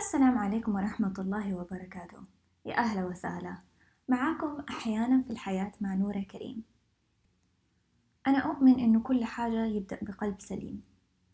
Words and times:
السلام 0.00 0.38
عليكم 0.38 0.74
ورحمة 0.74 1.14
الله 1.18 1.54
وبركاته. 1.54 2.18
يا 2.64 2.78
أهلا 2.78 3.04
وسهلا. 3.04 3.56
معاكم 4.08 4.60
أحيانا 4.70 5.22
في 5.22 5.30
الحياة 5.30 5.72
مع 5.80 5.94
نورة 5.94 6.20
كريم. 6.20 6.64
أنا 8.26 8.38
أؤمن 8.38 8.80
إنه 8.80 9.00
كل 9.00 9.24
حاجة 9.24 9.64
يبدأ 9.64 9.98
بقلب 10.02 10.40
سليم. 10.40 10.82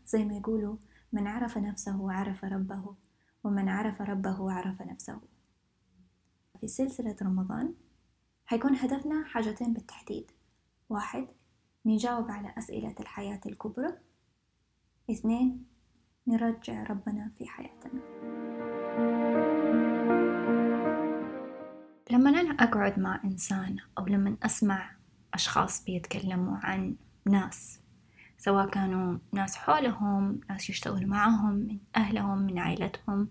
زي 0.06 0.24
ما 0.24 0.34
يقولوا 0.34 0.76
من 1.12 1.26
عرف 1.26 1.58
نفسه 1.58 2.12
عرف 2.12 2.44
ربه 2.44 2.94
ومن 3.44 3.68
عرف 3.68 4.02
ربه 4.02 4.52
عرف 4.52 4.82
نفسه. 4.82 5.20
في 6.60 6.68
سلسلة 6.68 7.16
رمضان 7.22 7.74
حيكون 8.46 8.76
هدفنا 8.76 9.24
حاجتين 9.24 9.72
بالتحديد. 9.72 10.30
واحد 10.88 11.28
نجاوب 11.86 12.30
على 12.30 12.54
أسئلة 12.58 12.94
الحياة 13.00 13.40
الكبرى. 13.46 13.98
اثنين 15.10 15.66
نرجع 16.26 16.82
ربنا 16.82 17.32
في 17.38 17.46
حياتنا. 17.46 18.35
لما 22.10 22.30
أنا 22.30 22.50
أقعد 22.50 22.98
مع 22.98 23.20
إنسان 23.24 23.76
أو 23.98 24.06
لما 24.06 24.36
أسمع 24.42 24.90
أشخاص 25.34 25.84
بيتكلموا 25.84 26.56
عن 26.56 26.96
ناس 27.26 27.80
سواء 28.38 28.68
كانوا 28.68 29.18
ناس 29.32 29.56
حولهم 29.56 30.40
ناس 30.50 30.70
يشتغلوا 30.70 31.08
معاهم 31.08 31.52
من 31.52 31.78
أهلهم 31.96 32.38
من 32.38 32.58
عائلتهم 32.58 33.28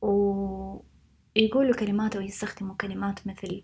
ويقولوا 0.00 1.74
كلمات 1.78 2.16
أو 2.16 2.22
يستخدموا 2.22 2.74
كلمات 2.74 3.26
مثل 3.26 3.62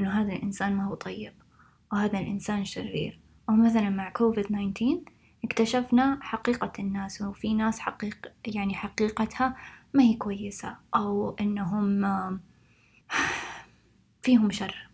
إنه 0.00 0.10
هذا 0.10 0.32
الإنسان 0.32 0.76
ما 0.76 0.84
هو 0.84 0.94
طيب 0.94 1.32
وهذا 1.92 2.18
الإنسان 2.18 2.64
شرير 2.64 3.20
أو 3.48 3.54
مثلا 3.54 3.90
مع 3.90 4.10
كوفيد 4.10 4.44
19 4.44 5.00
اكتشفنا 5.44 6.18
حقيقة 6.22 6.72
الناس 6.78 7.22
وفي 7.22 7.54
ناس 7.54 7.78
حقيق 7.78 8.32
يعني 8.46 8.74
حقيقتها 8.74 9.56
ما 9.94 10.02
هي 10.02 10.14
كويسة 10.14 10.76
أو 10.94 11.36
إنهم 11.40 12.40
فيهم 14.30 14.50
شر. 14.50 14.90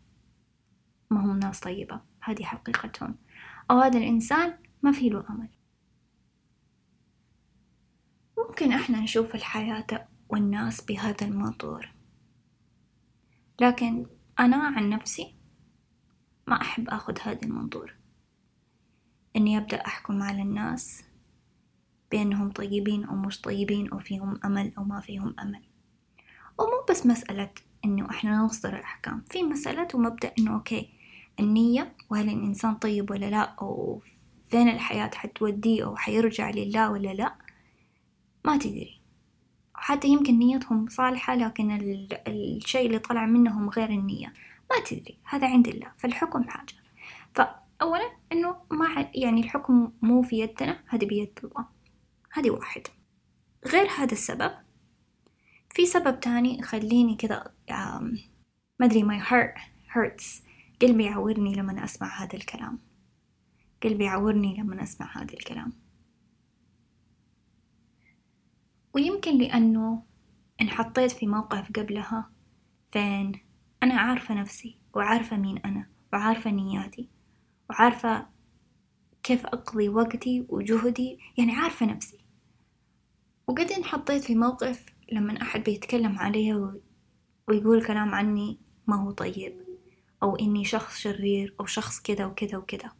ما 1.11 1.21
هم 1.21 1.39
ناس 1.39 1.61
طيبة. 1.61 2.01
هذه 2.21 2.43
حقيقتهم. 2.45 3.19
أو 3.71 3.81
هذا 3.81 3.99
الإنسان 3.99 4.59
ما 4.83 4.93
في 4.93 5.09
له 5.09 5.25
أمل. 5.31 5.49
ممكن 8.39 8.73
إحنا 8.73 9.01
نشوف 9.01 9.35
الحياة 9.35 10.09
والناس 10.29 10.81
بهذا 10.81 11.27
المنظور. 11.27 11.93
لكن 13.61 14.07
أنا 14.41 14.57
عن 14.57 14.91
نفسي 14.91 15.35
ما 16.47 16.61
أحب 16.61 16.89
أخذ 16.89 17.19
هذا 17.23 17.43
المنظور. 17.43 17.95
إني 19.37 19.59
أبدأ 19.59 19.87
أحكم 19.87 20.23
على 20.23 20.43
الناس 20.43 21.05
بأنهم 22.11 22.51
طيبين 22.51 23.05
أو 23.05 23.17
مش 23.17 23.41
طيبين 23.41 23.91
أو 23.91 23.99
فيهم 23.99 24.41
أمل 24.45 24.73
أو 24.79 24.85
ما 24.85 25.01
فيهم 25.01 25.35
أمل. 25.41 25.63
ومو 26.59 26.85
بس 26.91 27.07
مسألة 27.07 27.51
إنه 27.87 28.11
إحنا 28.11 28.39
نصدر 28.39 28.77
الأحكام. 28.77 29.25
في 29.31 29.43
مسألة 29.43 29.89
ومبدأ 29.95 30.33
إنه 30.39 30.55
أوكي 30.55 30.89
النية 31.41 31.93
وهل 32.11 32.29
الإنسان 32.29 32.75
طيب 32.75 33.11
ولا 33.11 33.31
لا؟ 33.31 33.43
أو 33.43 34.03
فين 34.51 34.69
الحياة 34.69 35.11
حتوديه 35.15 35.85
أو 35.85 35.97
حيرجع 35.97 36.51
لله 36.51 36.91
ولا 36.91 37.15
لا؟ 37.15 37.35
ما 38.45 38.57
تدري. 38.57 39.01
حتى 39.75 40.09
يمكن 40.09 40.39
نيتهم 40.39 40.89
صالحة 40.89 41.35
لكن 41.35 41.71
الشيء 42.29 42.87
اللي 42.87 42.99
طلع 42.99 43.27
منهم 43.27 43.69
غير 43.69 43.91
النية. 43.91 44.33
ما 44.71 44.85
تدري. 44.87 45.19
هذا 45.25 45.47
عند 45.47 45.69
الله. 45.69 45.93
فالحكم 45.99 46.45
حاجة. 46.49 46.75
فأولا 47.35 48.11
إنه 48.33 48.57
ما 48.71 49.09
يعني 49.15 49.41
الحكم 49.41 49.93
مو 50.03 50.23
في 50.23 50.39
يدنا 50.39 50.79
هذا 50.89 51.07
بيد 51.07 51.39
الله. 51.45 51.67
هذه 52.33 52.51
واحد. 52.51 52.83
غير 53.67 53.89
هذا 53.99 54.13
السبب 54.13 54.53
في 55.77 55.87
سبب 55.87 56.21
تاني 56.21 56.59
يخليني 56.59 57.17
كذا 57.17 57.55
ما 58.81 58.87
أدري 58.87 59.03
my 59.03 59.23
heart 59.23 59.59
hurts. 59.95 60.43
قلبي 60.83 61.05
يعورني 61.05 61.55
لما 61.55 61.85
أسمع 61.85 62.23
هذا 62.23 62.35
الكلام. 62.35 62.79
قلبي 63.83 64.05
يعورني 64.05 64.57
لما 64.57 64.83
أسمع 64.83 65.17
هذا 65.17 65.35
الكلام. 65.35 65.73
ويمكن 68.95 69.39
لأنه 69.39 70.03
انحطيت 70.61 71.13
في 71.13 71.27
موقف 71.27 71.73
قبلها 71.73 72.31
فين 72.93 73.33
أنا 73.83 73.95
عارفة 73.95 74.35
نفسي 74.35 74.79
وعارفة 74.95 75.37
مين 75.37 75.59
أنا 75.59 75.89
وعارفة 76.13 76.51
نياتي 76.51 77.09
وعارفة 77.71 78.27
كيف 79.23 79.47
أقضي 79.47 79.89
وقتي 79.89 80.47
وجهدي 80.49 81.19
يعني 81.39 81.53
عارفة 81.53 81.87
نفسي. 81.87 82.19
وقد 83.47 83.73
انحطيت 83.73 84.25
في 84.25 84.35
موقف 84.35 84.96
لما 85.13 85.43
أحد 85.43 85.65
بيتكلم 85.65 86.19
علي 86.19 86.73
ويقول 87.49 87.87
كلام 87.87 88.15
عني 88.15 88.59
ما 88.87 88.97
هو 88.97 89.11
طيب 89.11 89.67
أو 90.23 90.37
إني 90.37 90.65
شخص 90.65 90.99
شرير 90.99 91.55
أو 91.61 91.67
شخص 91.67 92.01
كذا 92.01 92.27
وكذا 92.27 92.59
وكذا. 92.59 92.93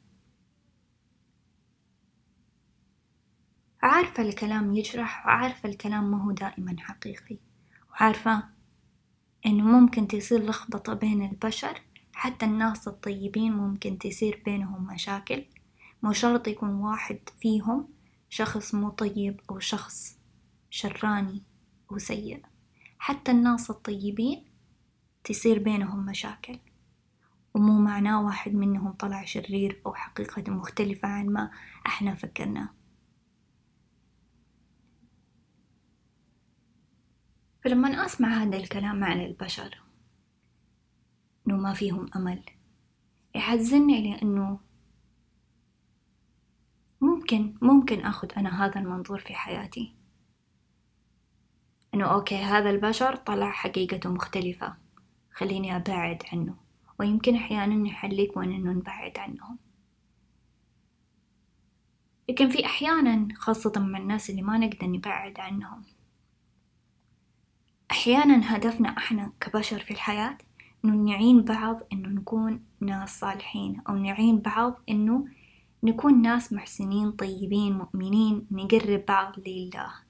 عارفة 3.83 4.23
الكلام 4.23 4.75
يجرح 4.75 5.27
وعارفة 5.27 5.69
الكلام 5.69 6.11
ما 6.11 6.25
هو 6.25 6.31
دائما 6.31 6.77
حقيقي. 6.79 7.39
وعارفة 7.91 8.45
إنه 9.47 9.65
ممكن 9.65 10.09
تصير 10.09 10.47
لخبطة 10.47 10.95
بين 10.95 11.23
البشر 11.23 11.81
حتى 12.13 12.47
الناس 12.47 12.89
الطيبين 12.89 13.53
ممكن 13.53 13.99
تصير 13.99 14.43
بينهم 14.45 14.87
مشاكل. 14.87 15.45
مو 16.03 16.13
شرط 16.13 16.49
يكون 16.49 16.71
واحد 16.71 17.19
فيهم 17.39 17.89
شخص 18.29 18.75
مو 18.75 18.91
طيب 18.91 19.41
أو 19.51 19.59
شخص 19.59 20.19
شراني. 20.71 21.43
وسيء 21.91 22.43
حتى 22.99 23.31
الناس 23.33 23.71
الطيبين 23.71 24.45
تصير 25.25 25.59
بينهم 25.59 26.07
مشاكل 26.07 26.59
ومو 27.55 27.79
معناه 27.79 28.25
واحد 28.25 28.55
منهم 28.55 28.93
طلع 28.93 29.25
شرير 29.25 29.83
أو 29.87 29.95
حقيقة 29.95 30.53
مختلفة 30.53 31.09
عن 31.09 31.27
ما 31.27 31.51
إحنا 31.87 32.15
فكرناه 32.15 32.69
فلما 37.65 37.89
أسمع 38.07 38.29
هذا 38.29 38.57
الكلام 38.57 39.05
عن 39.05 39.21
البشر 39.21 39.83
إنه 41.47 41.57
ما 41.57 41.73
فيهم 41.73 42.07
أمل 42.17 42.43
يحزنني 43.35 44.11
لأنه 44.11 44.61
ممكن 47.01 47.55
ممكن 47.63 48.01
أخذ 48.01 48.29
أنا 48.37 48.67
هذا 48.67 48.81
المنظور 48.81 49.19
في 49.19 49.35
حياتي. 49.35 49.95
إنه 51.97 52.05
أوكي 52.05 52.37
هذا 52.37 52.71
البشر 52.71 53.17
طلع 53.17 53.51
حقيقته 53.51 54.11
مختلفة. 54.11 54.75
خليني 55.33 55.77
أبعد 55.77 56.23
عنه. 56.33 56.55
ويمكن 57.01 57.35
أحيانا 57.35 57.75
نحل 57.75 58.21
يكون 58.21 58.53
إنه 58.53 58.73
نبعد 58.73 59.19
عنهم. 59.19 59.59
لكن 62.29 62.49
في 62.49 62.67
أحيانا 62.67 63.29
خاصة 63.37 63.73
مع 63.77 63.99
الناس 63.99 64.31
اللي 64.31 64.43
ما 64.43 64.59
نقدر 64.59 64.87
نبعد 64.87 65.41
عنهم. 65.41 65.85
أحيانا 67.91 68.57
هدفنا 68.57 68.89
إحنا 68.89 69.33
كبشر 69.41 69.79
في 69.79 69.91
الحياة 69.91 70.39
إنه 70.85 70.95
نعين 70.95 71.43
بعض 71.43 71.81
إنه 71.93 72.09
نكون 72.09 72.65
ناس 72.81 73.21
صالحين 73.21 73.83
أو 73.89 73.97
نعين 73.97 74.39
بعض 74.39 74.83
إنه 74.89 75.29
نكون 75.83 76.23
ناس 76.23 76.53
محسنين 76.53 77.13
طيبين 77.13 77.73
مؤمنين 77.73 78.47
نقرب 78.51 79.05
بعض 79.09 79.35
لله. 79.47 80.06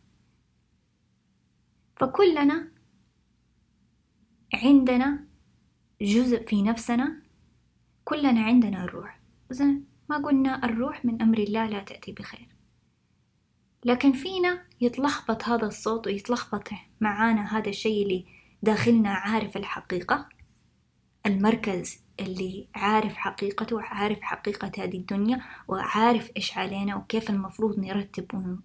فكلنا 1.97 2.69
عندنا 4.55 5.27
جزء 6.03 6.47
في 6.47 6.63
نفسنا. 6.63 7.23
كلنا 8.05 8.43
عندنا 8.43 8.85
الروح. 8.85 9.21
إذا 9.53 9.67
ما 10.11 10.17
قلنا 10.17 10.65
الروح 10.65 11.05
من 11.05 11.23
أمر 11.23 11.39
الله 11.39 11.67
لا 11.67 11.81
تأتي 11.81 12.13
بخير. 12.13 12.49
لكن 13.85 14.13
فينا 14.13 14.65
يتلخبط 14.81 15.45
هذا 15.45 15.67
الصوت 15.67 16.07
ويتلخبط 16.07 16.69
معانا 17.01 17.59
هذا 17.59 17.69
الشيء 17.69 18.03
اللي 18.03 18.27
داخلنا 18.63 19.11
عارف 19.11 19.57
الحقيقة. 19.57 20.29
المركز 21.27 22.05
اللي 22.21 22.69
عارف 22.75 23.17
حقيقته 23.17 23.77
وعارف 23.77 24.21
حقيقة 24.21 24.71
هذه 24.79 24.97
الدنيا 24.97 25.41
وعارف 25.69 26.31
إيش 26.37 26.59
علينا 26.59 26.97
وكيف 26.97 27.31
المفروض 27.31 27.79
نرتب 27.79 28.61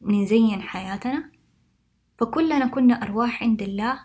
ونزين 0.00 0.62
حياتنا. 0.62 1.37
فكلنا 2.18 2.66
كنا 2.66 3.02
أرواح 3.02 3.42
عند 3.42 3.62
الله. 3.62 4.00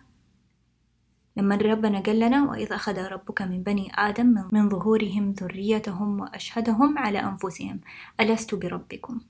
لما 1.38 1.56
ربنا 1.56 2.00
قال 2.00 2.20
لنا 2.20 2.50
وإذ 2.50 2.74
أخذ 2.74 2.98
ربك 2.98 3.42
من 3.42 3.64
بني 3.64 3.92
آدم 3.96 4.50
من 4.52 4.70
ظهورهم 4.70 5.32
ذريتهم 5.32 6.20
وأشهدهم 6.20 6.98
على 6.98 7.20
أنفسهم 7.20 7.82
ألست 8.20 8.56
بربكم؟ 8.56 9.22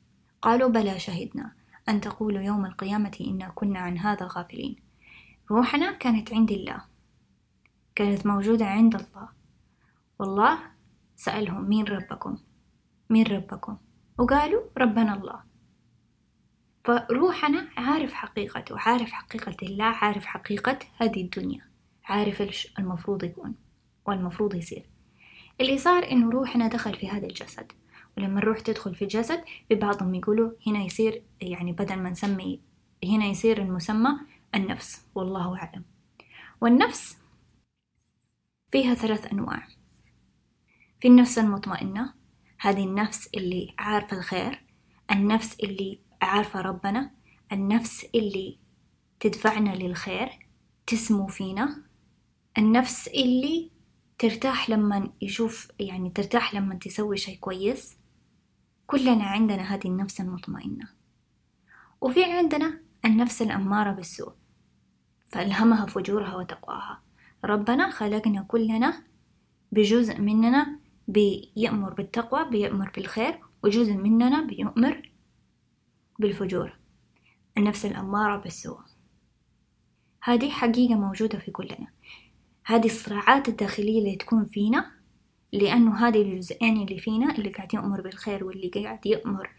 قالوا 0.41 0.69
بلى 0.69 0.99
شهدنا 0.99 1.51
أن 1.89 2.01
تقولوا 2.01 2.41
يوم 2.41 2.65
القيامة 2.65 3.17
إنا 3.21 3.49
كنا 3.55 3.79
عن 3.79 3.97
هذا 3.97 4.27
غافلين. 4.31 4.75
روحنا 5.51 5.91
كانت 5.91 6.33
عند 6.33 6.51
الله 6.51 6.81
كانت 7.95 8.25
موجودة 8.25 8.65
عند 8.65 8.95
الله. 8.95 9.29
والله 10.19 10.59
سألهم 11.15 11.69
مين 11.69 11.85
ربكم؟ 11.85 12.37
مين 13.09 13.25
ربكم؟ 13.27 13.77
وقالوا 14.17 14.61
ربنا 14.77 15.13
الله. 15.13 15.52
فروحنا 16.83 17.69
عارف 17.77 18.13
حقيقته 18.13 18.79
عارف 18.79 19.11
حقيقة 19.11 19.55
الله 19.63 19.85
عارف 19.85 20.25
حقيقة 20.25 20.79
هذه 20.97 21.21
الدنيا 21.21 21.61
عارف 22.05 22.41
إيش 22.41 22.73
المفروض 22.79 23.23
يكون 23.23 23.55
والمفروض 24.05 24.55
يصير. 24.55 24.89
اللي 25.61 25.77
صار 25.77 26.11
إنه 26.11 26.29
روحنا 26.29 26.67
دخل 26.67 26.93
في 26.93 27.09
هذا 27.09 27.27
الجسد 27.27 27.71
ولما 28.17 28.39
الروح 28.39 28.59
تدخل 28.59 28.95
في 28.95 29.01
الجسد 29.01 29.43
في 29.69 29.75
بعضهم 29.75 30.15
يقولوا 30.15 30.51
هنا 30.67 30.79
يصير 30.79 31.23
يعني 31.41 31.71
بدل 31.71 31.95
ما 31.95 32.09
نسمي 32.09 32.61
هنا 33.03 33.25
يصير 33.25 33.61
المسمى 33.61 34.09
النفس 34.55 35.07
والله 35.15 35.57
أعلم. 35.57 35.83
والنفس 36.61 37.17
فيها 38.71 38.93
ثلاث 38.93 39.31
أنواع. 39.33 39.67
في 40.99 41.07
النفس 41.07 41.39
المطمئنة 41.39 42.13
هذه 42.59 42.83
النفس 42.83 43.29
اللي 43.35 43.73
عارفة 43.79 44.17
الخير 44.17 44.63
النفس 45.11 45.59
اللي 45.59 45.99
عارفة 46.23 46.61
ربنا 46.61 47.11
النفس 47.51 48.05
اللي 48.15 48.59
تدفعنا 49.19 49.75
للخير 49.75 50.29
تسمو 50.87 51.27
فينا 51.27 51.83
النفس 52.57 53.07
اللي 53.07 53.71
ترتاح 54.19 54.69
لما 54.69 55.09
يشوف 55.21 55.71
يعني 55.79 56.09
ترتاح 56.09 56.55
لما 56.55 56.75
تسوي 56.75 57.17
شي 57.17 57.35
كويس. 57.35 57.97
كلنا 58.87 59.23
عندنا 59.23 59.61
هذه 59.61 59.87
النفس 59.87 60.21
المطمئنة. 60.21 60.89
وفي 62.01 62.23
عندنا 62.23 62.81
النفس 63.05 63.41
الأمارة 63.41 63.91
بالسوء 63.91 64.33
فألهمها 65.29 65.85
فجورها 65.85 66.35
وتقواها. 66.35 67.01
ربنا 67.45 67.89
خلقنا 67.89 68.41
كلنا 68.41 69.03
بجزء 69.71 70.21
مننا 70.21 70.79
بيأمر 71.07 71.93
بالتقوى 71.93 72.49
بيأمر 72.49 72.91
بالخير 72.95 73.39
وجزء 73.63 73.93
مننا 73.93 74.41
بيؤمر 74.41 75.12
بالفجور. 76.19 76.77
النفس 77.57 77.85
الأمارة 77.85 78.37
بالسوء. 78.37 78.79
هذه 80.23 80.49
حقيقة 80.49 80.95
موجودة 80.95 81.39
في 81.39 81.51
كلنا. 81.51 81.87
هذه 82.65 82.85
الصراعات 82.85 83.49
الداخلية 83.49 83.99
اللي 83.99 84.15
تكون 84.15 84.45
فينا 84.45 84.91
لأنه 85.53 86.07
هذه 86.07 86.21
الجزئين 86.21 86.81
اللي 86.81 86.99
فينا 86.99 87.35
اللي 87.35 87.49
قاعد 87.49 87.73
يأمر 87.73 88.01
بالخير 88.01 88.43
واللي 88.43 88.67
قاعد 88.67 89.05
يأمر 89.05 89.49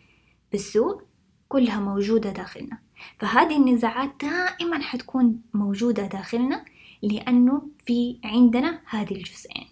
بالسوء 0.52 1.02
كلها 1.48 1.80
موجودة 1.80 2.30
داخلنا. 2.30 2.78
فهذه 3.18 3.56
النزاعات 3.56 4.10
دائما 4.20 4.78
حتكون 4.78 5.42
موجودة 5.54 6.06
داخلنا 6.06 6.64
لأنه 7.02 7.68
في 7.86 8.18
عندنا 8.24 8.80
هذه 8.86 9.14
الجزئين. 9.14 9.66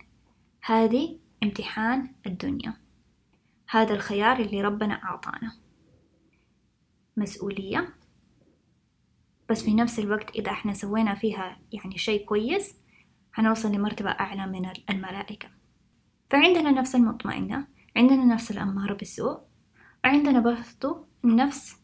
هذه 0.62 1.18
امتحان 1.42 2.12
الدنيا. 2.26 2.74
هذا 3.68 3.94
الخيار 3.94 4.40
اللي 4.40 4.60
ربنا 4.60 4.94
أعطانا. 4.94 5.61
مسؤولية. 7.16 7.94
بس 9.50 9.62
في 9.62 9.74
نفس 9.74 9.98
الوقت 9.98 10.30
إذا 10.30 10.50
إحنا 10.50 10.72
سوينا 10.72 11.14
فيها 11.14 11.58
يعني 11.72 11.98
شيء 11.98 12.24
كويس 12.24 12.74
حنوصل 13.32 13.72
لمرتبة 13.72 14.10
أعلى 14.10 14.46
من 14.46 14.72
الملائكة. 14.90 15.48
فعندنا 16.30 16.70
نفس 16.70 16.94
المطمئنة 16.94 17.66
عندنا 17.96 18.24
النفس 18.24 18.50
الأمارة 18.50 18.94
بالسوء 18.94 19.40
وعندنا 20.04 20.40
برضو 20.40 21.06
النفس 21.24 21.76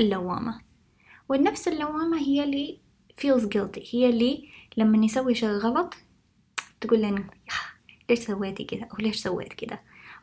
اللوامة. 0.00 0.60
والنفس 1.28 1.68
اللوامة 1.68 2.18
هي 2.18 2.44
اللي 2.44 2.80
feels 3.20 3.42
guilty 3.42 3.94
هي 3.94 4.10
اللي 4.10 4.48
لما 4.76 4.98
نسوي 4.98 5.34
شيء 5.34 5.48
غلط 5.48 5.94
تقول 6.80 7.02
لنا 7.02 7.30
ليش 8.10 8.18
سويتي 8.18 8.64
كذا؟ 8.64 8.84
أو 8.84 8.96
ليش 8.98 9.16
سويت 9.16 9.52
كذا؟ 9.52 9.78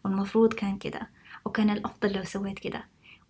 والمفروض 0.05 0.53
كان 0.53 0.77
كذا 0.77 1.07
وكان 1.45 1.69
الأفضل 1.69 2.13
لو 2.13 2.23
سويت 2.23 2.59
كذا. 2.59 2.83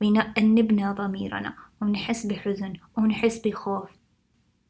ويأنبنا 0.04 0.92
ضميرنا 0.92 1.56
ونحس 1.82 2.26
بحزن 2.26 2.74
ونحس 2.98 3.38
بخوف. 3.40 3.90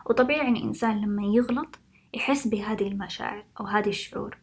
وطبيعي 0.05 0.49
الإنسان 0.49 1.01
لما 1.01 1.23
يغلط 1.23 1.79
يحس 2.13 2.47
بهذه 2.47 2.87
المشاعر 2.87 3.45
أو 3.59 3.65
هذه 3.65 3.89
الشعور 3.89 4.37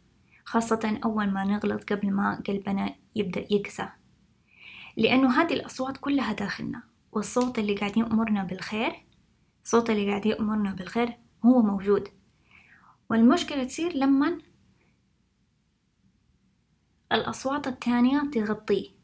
خاصة 0.45 1.01
أول 1.05 1.31
ما 1.31 1.45
نغلط 1.45 1.93
قبل 1.93 2.11
ما 2.11 2.43
قلبنا 2.49 2.95
يبدأ 3.17 3.47
يكسى. 3.51 3.89
لأنه 4.97 5.41
هذه 5.41 5.53
الأصوات 5.53 5.97
كلها 5.97 6.33
داخلنا 6.33 6.83
والصوت 7.13 7.59
اللي 7.59 7.75
قاعد 7.75 7.97
يأمرنا 7.97 8.45
بالخير 8.45 8.93
الصوت 9.65 9.91
اللي 9.91 10.09
قاعد 10.09 10.27
يأمرنا 10.27 10.73
بالخير 10.73 11.17
هو 11.45 11.63
موجود. 11.63 12.09
والمشكلة 13.11 13.65
تصير 13.65 13.93
لما 13.93 14.39
الأصوات 17.13 17.67
التانية 17.67 18.31
تغطيه 18.33 19.00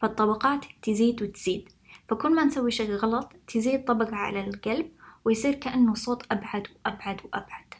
فالطبقات 0.00 0.64
تزيد 0.82 1.22
وتزيد. 1.22 1.68
فكل 2.08 2.34
ما 2.34 2.44
نسوي 2.44 2.70
شيء 2.70 2.90
غلط 2.92 3.32
تزيد 3.46 3.84
طبقة 3.84 4.16
على 4.16 4.40
القلب 4.40 4.92
ويصير 5.24 5.54
كأنه 5.54 5.94
صوت 5.94 6.32
أبعد 6.32 6.68
وأبعد 6.86 7.20
وأبعد. 7.24 7.74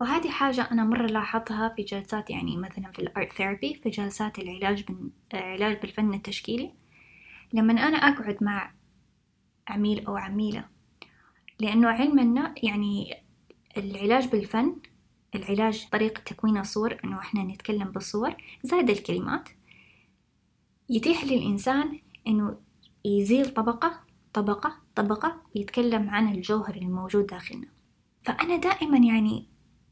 وهذه 0.00 0.30
حاجة 0.30 0.68
أنا 0.70 0.84
مرة 0.84 1.06
لاحظتها 1.06 1.68
في 1.76 1.82
جلسات 1.82 2.30
يعني 2.30 2.56
مثلا 2.56 2.92
في 2.92 2.98
الأرت 2.98 3.32
ثيرابي 3.32 3.74
في 3.74 3.90
جلسات 3.90 4.38
العلاج 4.38 4.84
العلاج 5.34 5.80
بالفن 5.80 6.14
التشكيلي. 6.14 6.74
لما 7.52 7.72
أنا 7.72 7.96
أقعد 7.96 8.38
مع 8.44 8.72
عميل 9.68 10.06
أو 10.06 10.16
عميلة 10.16 10.64
لأنه 11.60 11.88
علمنا 11.88 12.54
يعني 12.62 13.14
العلاج 13.76 14.28
بالفن 14.28 14.76
العلاج 15.34 15.88
طريقة 15.92 16.20
تكوين 16.20 16.58
الصور 16.58 17.00
إنه 17.04 17.18
إحنا 17.18 17.42
نتكلم 17.42 17.88
بالصور 17.88 18.34
زائد 18.62 18.90
الكلمات. 18.90 19.48
يتيح 20.90 21.24
للإنسان 21.24 22.00
إنه 22.26 22.58
يزيل 23.04 23.54
طبقة 23.54 24.00
طبقة 24.32 24.76
طبقة 24.94 25.42
يتكلم 25.54 26.10
عن 26.10 26.34
الجوهر 26.34 26.74
الموجود 26.74 27.26
داخلنا. 27.26 27.68
فأنا 28.24 28.56
دائما 28.56 28.98
يعني 28.98 29.48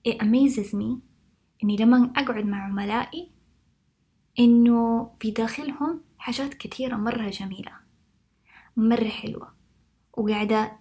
it 0.08 0.12
amazes 0.12 0.72
me 0.74 0.98
إني 1.64 1.76
لما 1.76 2.12
أقعد 2.16 2.44
مع 2.44 2.64
عملائي 2.64 3.30
إنه 4.38 5.10
في 5.20 5.30
داخلهم 5.30 6.00
حاجات 6.18 6.54
كثيرة 6.54 6.96
مرة 6.96 7.28
جميلة 7.30 7.72
مرة 8.76 9.08
حلوة 9.08 9.54
وقاعدة 10.12 10.72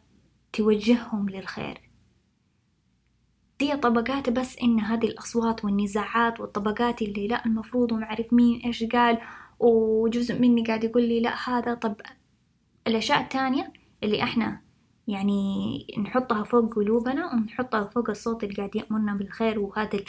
توجههم 0.53 1.29
للخير. 1.29 1.88
دي 3.59 3.75
طبقات 3.77 4.29
بس 4.29 4.57
إن 4.63 4.79
هذه 4.79 5.05
الأصوات 5.05 5.65
والنزاعات 5.65 6.39
والطبقات 6.39 7.01
اللي 7.01 7.27
لا 7.27 7.45
المفروض 7.45 7.91
ومعرف 7.91 8.33
مين 8.33 8.61
إيش 8.65 8.83
قال 8.83 9.21
وجزء 9.59 10.39
مني 10.39 10.63
قاعد 10.63 10.83
يقول 10.83 11.03
لي 11.03 11.19
لا 11.19 11.49
هذا 11.49 11.73
طب 11.73 11.95
الأشياء 12.87 13.21
التانية 13.21 13.73
اللي 14.03 14.23
إحنا 14.23 14.61
يعني 15.07 15.87
نحطها 15.99 16.43
فوق 16.43 16.73
قلوبنا 16.73 17.33
ونحطها 17.33 17.83
فوق 17.83 18.09
الصوت 18.09 18.43
اللي 18.43 18.55
قاعد 18.55 18.75
يأمرنا 18.75 19.13
بالخير 19.15 19.59
وهذا 19.59 19.99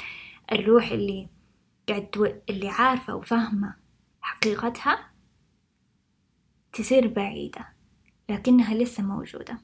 الروح 0.52 0.90
اللي 0.90 1.28
قاعد. 1.88 2.40
اللي 2.50 2.68
عارفة 2.68 3.14
وفاهمة 3.14 3.74
حقيقتها 4.20 5.10
تصير 6.72 7.06
بعيدة 7.08 7.68
لكنها 8.28 8.74
لسه 8.74 9.02
موجودة 9.02 9.58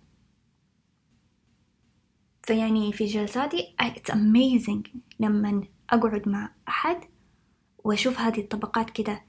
فيعني 2.47 2.93
في 2.93 3.05
جلساتي 3.05 3.75
it's 3.83 4.13
amazing 4.13 4.99
لما 5.21 5.69
أقعد 5.91 6.29
مع 6.29 6.55
أحد 6.69 7.01
وأشوف 7.79 8.19
هذه 8.19 8.41
الطبقات 8.41 8.91
كده 8.91 9.23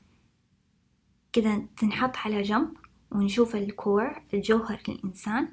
كده 1.33 1.67
تنحط 1.77 2.17
على 2.17 2.41
جنب 2.41 2.77
ونشوف 3.11 3.55
الكور 3.55 4.21
الجوهر 4.33 4.81
للإنسان. 4.87 5.49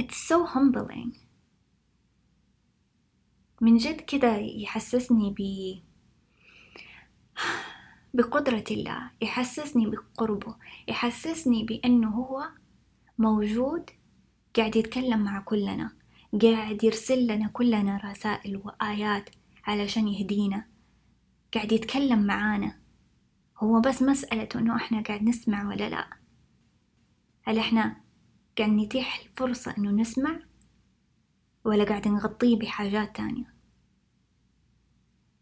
It's 0.00 0.14
so 0.14 0.46
humbling. 0.54 1.18
من 3.60 3.76
جد 3.76 4.00
كده 4.00 4.36
يحسسني 4.36 5.34
ب 5.38 5.42
بقدرة 8.14 8.64
الله 8.70 9.10
يحسسني 9.22 9.86
بقربه 9.86 10.56
يحسسني 10.88 11.64
بأنه 11.64 12.10
هو 12.10 12.48
موجود 13.18 13.90
قاعد 14.56 14.76
يتكلم 14.76 15.24
مع 15.24 15.40
كلنا 15.40 15.92
قاعد 16.42 16.84
يرسل 16.84 17.26
لنا 17.26 17.48
كلنا 17.48 18.00
رسائل 18.04 18.56
وآيات 18.56 19.30
علشان 19.64 20.08
يهدينا. 20.08 20.66
قاعد 21.54 21.72
يتكلم 21.72 22.26
معانا. 22.26 22.78
هو 23.58 23.80
بس 23.80 24.02
مسألة 24.02 24.48
إنه 24.54 24.76
إحنا 24.76 25.02
قاعد 25.02 25.22
نسمع 25.22 25.68
ولا 25.68 25.88
لأ؟ 25.88 26.08
هل 27.42 27.58
إحنا 27.58 27.96
قاعد 28.58 28.70
نتيح 28.70 29.24
فرصة 29.36 29.74
إنه 29.78 29.90
نسمع؟ 29.90 30.40
ولا 31.64 31.84
قاعد 31.84 32.08
نغطيه 32.08 32.58
بحاجات 32.58 33.16
تانية؟ 33.16 33.56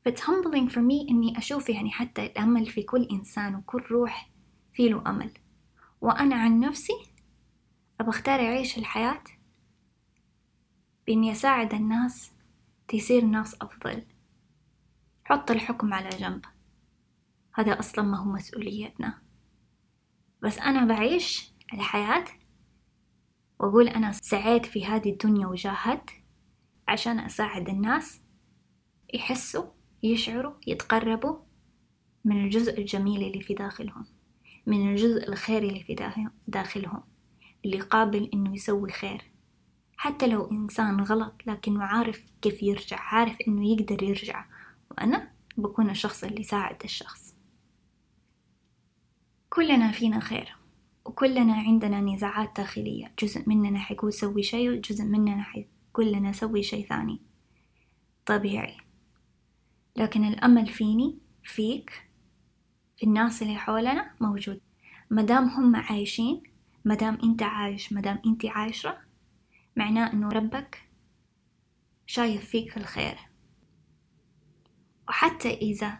It's 0.09 0.21
humbling 0.21 0.69
for 0.69 0.81
me 0.81 1.11
إني 1.11 1.39
أشوف 1.39 1.69
يعني 1.69 1.91
حتى 1.91 2.27
الأمل 2.27 2.67
في 2.67 2.83
كل 2.83 3.03
إنسان 3.03 3.55
وكل 3.55 3.83
روح 3.91 4.31
في 4.73 4.89
له 4.89 5.03
أمل. 5.07 5.31
وأنا 6.01 6.37
عن 6.37 6.61
نفسي 6.61 7.14
أختار 8.01 8.41
أعيش 8.41 8.79
الحياة 8.79 9.25
بإني 11.07 11.33
أساعد 11.33 11.75
الناس 11.75 12.33
تصير 12.89 13.25
ناس 13.25 13.55
أفضل. 13.55 14.05
حط 15.25 15.51
الحكم 15.51 15.95
على 15.95 16.09
جنب. 16.09 16.45
هذا 17.55 17.79
أصلا 17.79 18.05
ما 18.05 18.19
هو 18.19 18.33
مسؤوليتنا. 18.33 19.23
بس 20.43 20.59
أنا 20.59 20.85
بعيش 20.85 21.53
الحياة 21.73 22.25
وأقول 23.61 23.89
أنا 23.89 24.13
سعيت 24.13 24.67
في 24.67 24.87
هذه 24.87 25.11
الدنيا 25.11 25.47
وجاهدت 25.47 26.11
عشان 26.89 27.19
أساعد 27.19 27.69
الناس 27.69 28.21
يحسوا 29.15 29.65
يشعروا 30.03 30.55
يتقربوا 30.67 31.39
من 32.25 32.45
الجزء 32.45 32.79
الجميل 32.79 33.23
اللي 33.23 33.41
في 33.41 33.55
داخلهم 33.55 34.07
من 34.67 34.91
الجزء 34.91 35.29
الخيري 35.29 35.69
اللي 35.69 35.85
في 35.85 35.95
داخلهم. 36.49 37.14
اللي 37.65 37.81
قابل 37.81 38.31
إنه 38.35 38.55
يسوي 38.55 38.93
خير. 38.93 39.31
حتى 39.97 40.27
لو 40.27 40.51
إنسان 40.51 41.01
غلط 41.01 41.43
لكنه 41.47 41.85
عارف 41.85 42.27
كيف 42.43 42.63
يرجع 42.63 43.01
عارف 43.01 43.37
إنه 43.49 43.69
يقدر 43.69 44.03
يرجع. 44.03 44.45
وأنا 44.91 45.31
بكون 45.57 45.91
الشخص 45.91 46.25
اللي 46.25 46.41
يساعد 46.41 46.77
الشخص. 46.85 47.35
كلنا 49.51 49.93
فينا 49.93 50.21
خير 50.21 50.57
وكلنا 51.05 51.55
عندنا 51.55 52.01
نزاعات 52.01 52.57
داخلية. 52.57 53.13
جزء 53.23 53.49
مننا 53.49 53.79
حيقول 53.79 54.13
سوي 54.13 54.43
شيء 54.43 54.71
وجزء 54.71 55.05
مننا 55.05 55.43
حيقول 55.43 56.13
لنا 56.13 56.33
سوي 56.33 56.63
شيء 56.63 56.87
ثاني. 56.87 57.21
طبيعي. 58.27 58.77
لكن 59.97 60.25
الأمل 60.25 60.67
فيني 60.67 61.19
فيك 61.45 62.09
في 62.97 63.07
الناس 63.07 63.43
اللي 63.43 63.57
حولنا 63.57 64.15
موجود. 64.21 64.61
مدام 65.11 65.49
هم 65.49 65.77
عايشين 65.77 66.43
مدام 66.85 67.19
انت 67.25 67.43
عايش 67.43 67.93
مدام 67.93 68.23
انت 68.27 68.47
عايشة 68.47 68.99
معناه 69.77 70.13
انه 70.13 70.29
ربك 70.29 70.89
شايف 72.07 72.45
فيك 72.45 72.77
الخير. 72.77 73.19
وحتى 75.09 75.55
إذا 75.55 75.99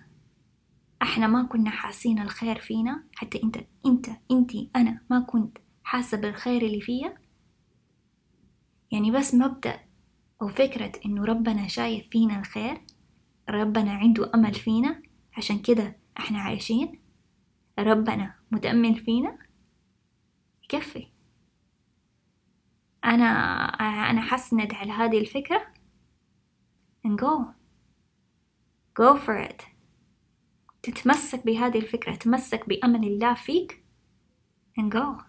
إحنا 1.03 1.27
ما 1.27 1.43
كنا 1.43 1.71
حاسين 1.71 2.19
الخير 2.19 2.59
فينا 2.59 3.05
حتى 3.15 3.43
انت 3.43 3.57
انت 3.87 4.07
انتي 4.31 4.71
أنا 4.77 5.01
ما 5.11 5.21
كنت 5.21 5.59
حاسة 5.83 6.17
بالخير 6.17 6.63
اللي 6.63 6.81
فيا 6.81 7.15
يعني 8.93 9.11
بس 9.11 9.35
مبدأ 9.35 9.81
أو 10.43 10.49
فكرة 10.49 10.93
إنه 11.07 11.25
ربنا 11.25 11.67
شايف 11.69 12.09
فينا 12.09 12.39
الخير 12.39 12.81
ربنا 13.51 13.93
عنده 13.93 14.31
أمل 14.35 14.55
فينا 14.55 15.03
عشان 15.37 15.59
كده 15.59 15.97
إحنا 16.19 16.39
عايشين 16.39 17.01
ربنا 17.79 18.35
متأمل 18.51 18.95
فينا 18.97 19.39
يكفي. 20.65 21.07
أنا 23.05 23.25
أنا 24.11 24.21
حسند 24.21 24.75
على 24.75 24.93
هذه 24.93 25.19
الفكرة. 25.19 25.75
And 27.07 27.21
go. 27.21 27.55
Go 29.01 29.19
for 29.27 29.51
it. 29.51 29.63
تتمسك 30.83 31.47
بهذه 31.47 31.79
الفكرة 31.79 32.15
تمسك 32.15 32.69
بأمل 32.69 33.05
الله 33.05 33.35
فيك. 33.35 33.85
And 34.81 34.95
go. 34.95 35.23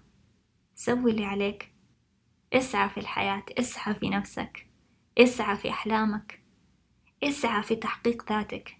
سوي 0.76 1.12
اللي 1.12 1.26
عليك. 1.26 1.72
اسعى 2.54 2.90
في 2.90 3.00
الحياة 3.00 3.44
اسعى 3.60 3.96
في 3.96 4.10
نفسك. 4.10 4.68
اسعى 5.18 5.58
في 5.58 5.70
أحلامك. 5.70 6.44
اسعى 7.24 7.64
في 7.64 7.76
تحقيق 7.76 8.32
ذاتك. 8.32 8.74